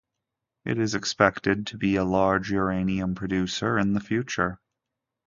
[0.65, 4.59] It is expected to be a large uranium producer in the future.